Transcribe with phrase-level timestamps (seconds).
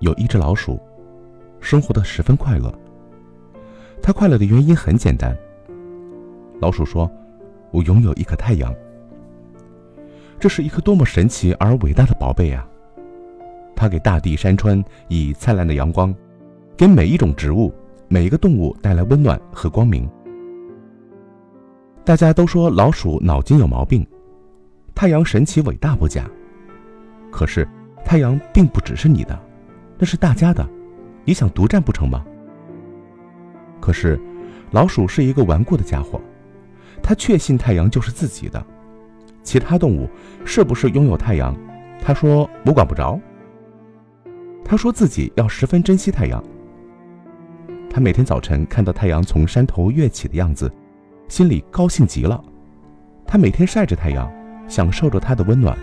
[0.00, 0.80] 有一只老鼠，
[1.60, 2.72] 生活的十分快乐。
[4.02, 5.36] 它快乐的原因很简单。
[6.58, 7.10] 老鼠说
[7.70, 8.74] ：“我拥有一颗太阳，
[10.38, 12.66] 这是一颗多么神奇而伟大的宝贝啊！
[13.76, 16.14] 它给大地山川以灿烂的阳光，
[16.76, 17.72] 给每一种植物、
[18.08, 20.08] 每一个动物带来温暖和光明。”
[22.04, 24.06] 大家都说老鼠脑筋有毛病，
[24.94, 26.28] 太阳神奇伟大不假。
[27.30, 27.68] 可是，
[28.02, 29.38] 太阳并不只是你的，
[30.00, 30.66] 那是大家的，
[31.26, 32.24] 你想独占不成吗？
[33.80, 34.18] 可是，
[34.70, 36.18] 老鼠是一个顽固的家伙，
[37.02, 38.64] 它确信太阳就是自己的。
[39.42, 40.08] 其他动物
[40.44, 41.54] 是不是拥有太阳？
[42.00, 43.20] 他说我管不着。
[44.64, 46.42] 他说自己要十分珍惜太阳。
[47.90, 50.72] 他每天早晨看到太阳从山头跃起的样子。
[51.28, 52.42] 心里高兴极了，
[53.26, 54.32] 他每天晒着太阳，
[54.66, 55.76] 享受着它的温暖。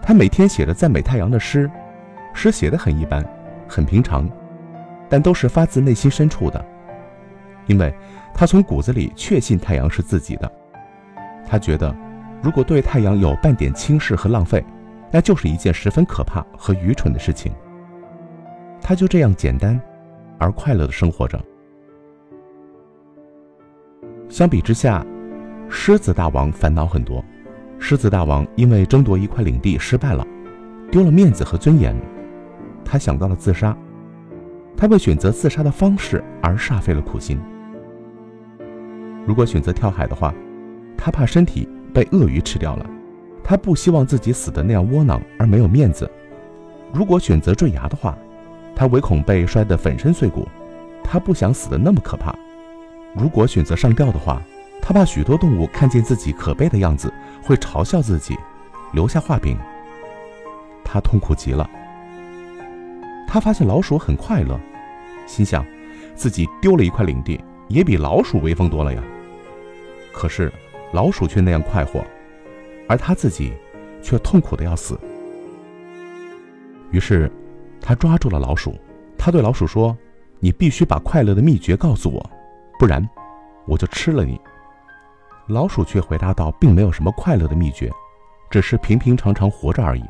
[0.00, 1.70] 他每天写着赞美太阳的诗，
[2.34, 3.24] 诗写的很一般，
[3.66, 4.28] 很平常，
[5.08, 6.62] 但都是发自内心深处的，
[7.66, 7.94] 因为
[8.34, 10.52] 他从骨子里确信太阳是自己的。
[11.46, 11.94] 他觉得，
[12.42, 14.62] 如果对太阳有半点轻视和浪费，
[15.10, 17.52] 那就是一件十分可怕和愚蠢的事情。
[18.82, 19.80] 他就这样简单
[20.38, 21.40] 而快乐的生活着。
[24.28, 25.06] 相比之下，
[25.70, 27.24] 狮子大王烦恼很多。
[27.78, 30.26] 狮子大王因为争夺一块领地失败了，
[30.90, 31.94] 丢了面子和尊严，
[32.94, 33.76] 他想到了自杀。
[34.76, 37.40] 他为选择自杀的方式而煞费了苦心。
[39.26, 40.32] 如果选择跳海的话，
[40.96, 42.86] 他怕身体被鳄鱼吃掉了，
[43.42, 46.08] 他不希望自己死的那样窝囊而没有面子。
[46.92, 48.16] 如果选择坠崖的话，
[48.76, 50.46] 他唯恐被摔得粉身碎骨，
[51.02, 52.32] 他不想死的那么可怕。
[53.12, 54.40] 如果选择上吊的话，
[54.80, 58.38] 他怕许多动物看见自己可悲的样子，会嘲笑自己，
[58.92, 59.58] 留下画柄。
[60.84, 61.68] 他痛苦极了。
[63.26, 64.58] 他发现老鼠很快乐，
[65.26, 65.64] 心想，
[66.14, 69.02] 自己丢了一块领地，也比老鼠威风多了呀。
[70.12, 70.52] 可是，
[70.92, 72.04] 老鼠却那样快活，
[72.88, 73.52] 而他自己，
[74.00, 74.98] 却痛苦的要死。
[76.92, 77.30] 于是，
[77.80, 78.78] 他抓住了老鼠，
[79.18, 79.96] 他对老鼠说
[80.38, 82.30] ：“你必须把快乐的秘诀告诉我。”
[82.78, 83.04] 不然，
[83.66, 84.40] 我就吃了你。
[85.48, 87.90] 老鼠却回答道：“并没有什么快乐的秘诀，
[88.48, 90.04] 只是平平常常活着而已。”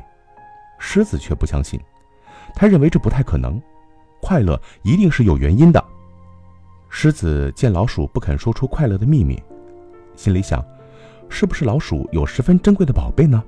[0.77, 1.79] 狮子却不相信，
[2.55, 3.61] 他认为这不太可能，
[4.21, 5.83] 快乐一定是有原因的。
[6.89, 9.41] 狮子见老鼠不肯说出快乐的秘密，
[10.15, 10.63] 心里想：
[11.27, 13.43] 是不是老鼠有十分珍贵的宝贝呢？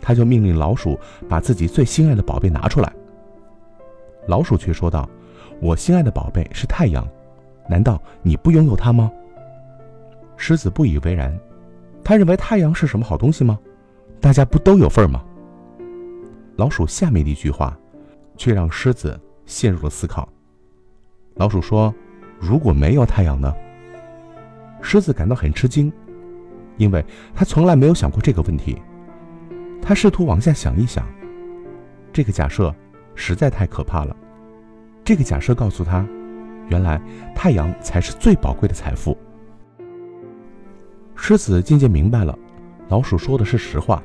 [0.00, 2.92] 他就命令老鼠把自己最心爱的宝贝拿出来。
[4.26, 5.08] 老鼠却说道
[5.60, 7.06] ：“我心爱的宝贝是太阳。”
[7.68, 9.10] 难道你不拥有它吗？
[10.36, 11.38] 狮子不以为然，
[12.02, 13.58] 他认为太阳是什么好东西吗？
[14.20, 15.22] 大家不都有份吗？
[16.56, 17.76] 老鼠下面的一句话，
[18.36, 20.28] 却让狮子陷入了思考。
[21.34, 21.94] 老鼠说
[22.40, 23.52] ：“如果没有太阳呢？”
[24.80, 25.92] 狮子感到很吃惊，
[26.76, 27.04] 因为
[27.34, 28.80] 他从来没有想过这个问题。
[29.82, 31.06] 他试图往下想一想，
[32.12, 32.74] 这个假设
[33.14, 34.16] 实在太可怕了。
[35.04, 36.06] 这个假设告诉他。
[36.70, 36.98] 原来
[37.34, 39.14] 太阳才是最宝贵的财富。
[41.14, 42.34] 狮子渐渐明白了，
[42.88, 44.02] 老鼠说的是实话，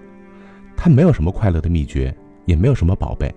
[0.76, 2.14] 他没有什么快乐的秘诀，
[2.50, 3.34] 也没有什么宝贝。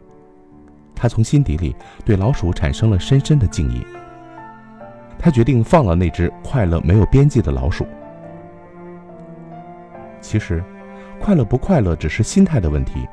[0.95, 3.85] 他从心底里对老鼠产生了深深的敬意。
[5.19, 7.87] 他决定放了那只快乐没有边际的老鼠。
[10.23, 10.65] 其实，
[11.21, 13.07] 快乐不快乐只是心态的问题。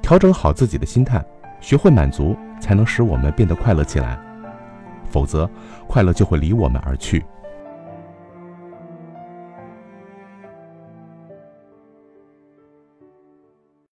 [0.00, 1.22] 调整好自己的心态，
[1.60, 4.18] 学会满足，才能使我们变得快乐起来。
[5.10, 5.48] 否则，
[5.86, 7.24] 快乐就会离我们而去。